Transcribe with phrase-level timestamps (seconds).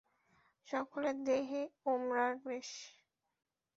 [0.67, 2.69] সকলের দেহে উমরার বেশ।